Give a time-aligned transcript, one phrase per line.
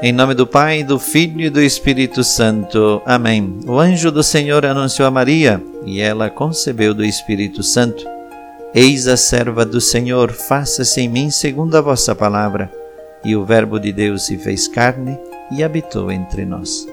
[0.00, 3.02] Em nome do Pai, do Filho e do Espírito Santo.
[3.04, 3.58] Amém.
[3.66, 8.06] O anjo do Senhor anunciou a Maria, e ela concebeu do Espírito Santo.
[8.72, 12.70] Eis a serva do Senhor, faça-se em mim segundo a vossa palavra.
[13.24, 15.18] E o Verbo de Deus se fez carne
[15.50, 16.86] e habitou entre nós.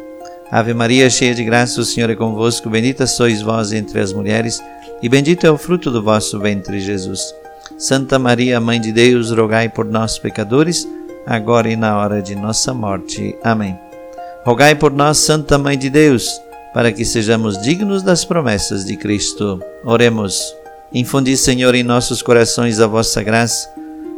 [0.50, 4.60] Ave Maria, cheia de graça, o Senhor é convosco, bendita sois vós entre as mulheres,
[5.00, 7.22] e bendito é o fruto do vosso ventre, Jesus.
[7.78, 10.88] Santa Maria, Mãe de Deus, rogai por nós, pecadores,
[11.26, 13.36] agora e na hora de nossa morte.
[13.44, 13.78] Amém.
[14.46, 16.30] Rogai por nós, Santa Mãe de Deus,
[16.74, 19.60] para que sejamos dignos das promessas de Cristo.
[19.84, 20.54] Oremos.
[20.94, 23.68] Infundi, Senhor, em nossos corações a vossa graça,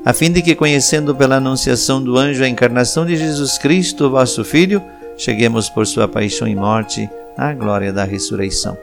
[0.06, 4.44] a fim de que, conhecendo pela anunciação do anjo a encarnação de Jesus Cristo, vosso
[4.44, 4.82] Filho,
[5.18, 8.78] cheguemos por sua paixão e morte à glória da ressurreição.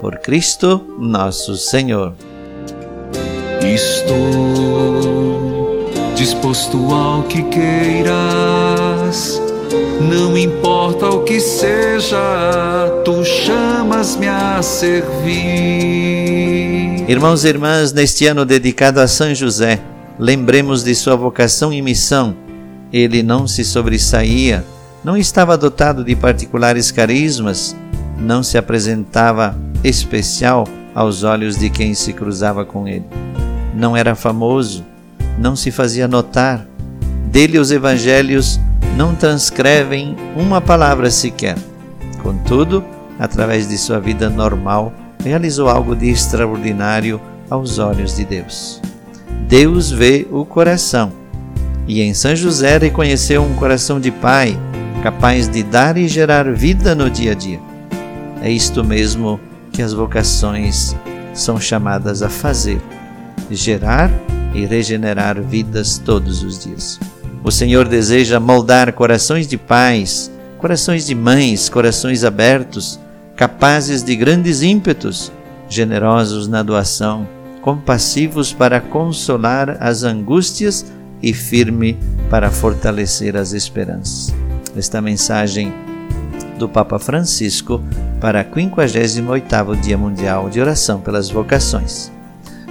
[0.00, 2.14] Por Cristo, nosso Senhor.
[3.62, 4.75] Estou
[6.26, 8.10] disposto ao que queiras.
[10.00, 12.18] Não importa o que seja,
[13.04, 15.36] tu chamas-me a servir.
[17.08, 19.78] Irmãos e irmãs, neste ano dedicado a São José,
[20.18, 22.34] lembremos de sua vocação e missão.
[22.92, 24.64] Ele não se sobressaía,
[25.04, 27.76] não estava dotado de particulares carismas,
[28.18, 33.04] não se apresentava especial aos olhos de quem se cruzava com ele.
[33.76, 34.84] Não era famoso,
[35.38, 36.66] não se fazia notar.
[37.30, 38.60] Dele os evangelhos
[38.96, 41.56] não transcrevem uma palavra sequer.
[42.22, 42.82] Contudo,
[43.18, 47.20] através de sua vida normal, realizou algo de extraordinário
[47.50, 48.80] aos olhos de Deus.
[49.48, 51.12] Deus vê o coração,
[51.86, 54.58] e em São José reconheceu um coração de pai,
[55.02, 57.60] capaz de dar e gerar vida no dia a dia.
[58.42, 59.38] É isto mesmo
[59.72, 60.96] que as vocações
[61.32, 62.80] são chamadas a fazer:
[63.50, 64.10] gerar
[64.56, 66.98] e regenerar vidas todos os dias.
[67.44, 72.98] O Senhor deseja moldar corações de pais, corações de mães, corações abertos,
[73.36, 75.30] capazes de grandes ímpetos,
[75.68, 77.28] generosos na doação,
[77.60, 80.86] compassivos para consolar as angústias
[81.22, 81.98] e firme
[82.30, 84.34] para fortalecer as esperanças.
[84.74, 85.72] Esta mensagem
[86.58, 87.82] do Papa Francisco
[88.20, 92.10] para o 58º Dia Mundial de Oração pelas Vocações.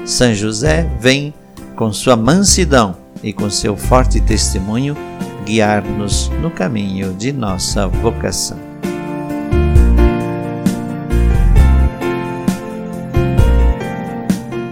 [0.03, 1.33] São José vem
[1.75, 4.95] com sua mansidão e com seu forte testemunho,
[5.45, 8.57] guiar-nos no caminho de nossa vocação.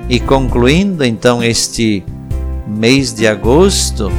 [0.09, 2.03] E concluindo então este
[2.67, 4.11] mês de agosto,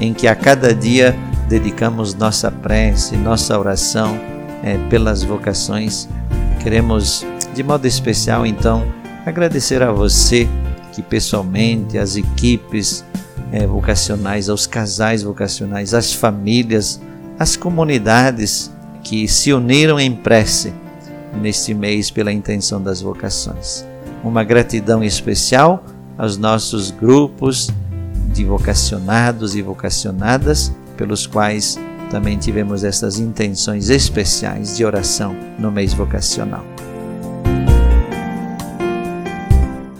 [0.00, 1.16] em que a cada dia
[1.48, 4.18] dedicamos nossa prece, nossa oração
[4.62, 6.08] é, pelas vocações,
[6.62, 8.82] queremos de modo especial então
[9.26, 10.48] agradecer a você
[10.92, 13.04] que pessoalmente, as equipes
[13.50, 17.00] é, vocacionais, aos casais vocacionais, às famílias,
[17.38, 18.70] às comunidades
[19.02, 20.72] que se uniram em prece
[21.40, 23.84] neste mês pela intenção das vocações.
[24.22, 25.84] Uma gratidão especial
[26.16, 27.70] aos nossos grupos
[28.32, 31.78] de vocacionados e vocacionadas, pelos quais
[32.10, 36.64] também tivemos essas intenções especiais de oração no mês vocacional.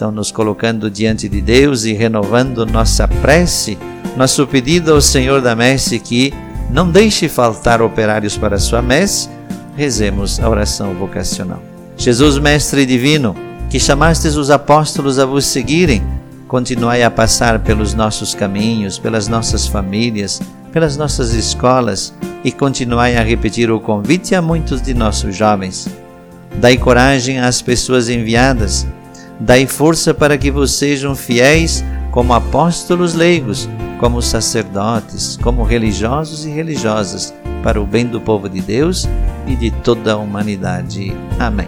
[0.03, 3.79] Então, nos colocando diante de Deus e renovando nossa prece,
[4.17, 6.35] nosso pedido ao Senhor da Messe que
[6.73, 9.29] não deixe faltar operários para sua messe,
[9.77, 11.62] rezemos a oração vocacional.
[11.97, 13.37] Jesus, Mestre Divino,
[13.71, 16.03] que chamastes os apóstolos a vos seguirem,
[16.49, 20.43] continuai a passar pelos nossos caminhos, pelas nossas famílias,
[20.73, 22.12] pelas nossas escolas
[22.43, 25.89] e continuai a repetir o convite a muitos de nossos jovens.
[26.57, 28.85] Dai coragem às pessoas enviadas
[29.45, 33.69] Dai força para que vos sejam fiéis como apóstolos leigos,
[33.99, 39.09] como sacerdotes, como religiosos e religiosas, para o bem do povo de Deus
[39.49, 41.12] e de toda a humanidade.
[41.41, 41.67] Amém.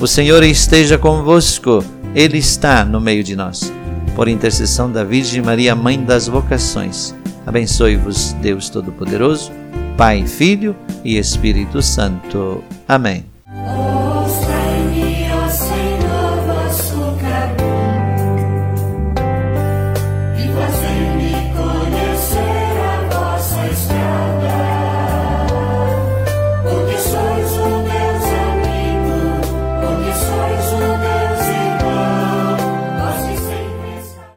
[0.00, 1.84] O Senhor esteja convosco,
[2.14, 3.72] Ele está no meio de nós.
[4.14, 9.50] Por intercessão da Virgem Maria, Mãe das Vocações, abençoe-vos, Deus Todo-Poderoso,
[9.96, 12.62] Pai, Filho e Espírito Santo.
[12.86, 13.37] Amém.